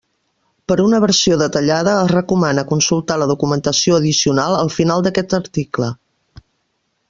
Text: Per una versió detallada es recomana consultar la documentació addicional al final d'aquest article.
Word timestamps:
Per 0.69 0.77
una 0.83 1.01
versió 1.03 1.37
detallada 1.41 1.93
es 2.05 2.09
recomana 2.13 2.65
consultar 2.71 3.19
la 3.25 3.29
documentació 3.33 4.01
addicional 4.01 4.59
al 4.65 4.73
final 4.79 5.07
d'aquest 5.09 5.41
article. 5.43 5.95